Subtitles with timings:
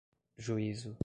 [0.37, 0.97] juízo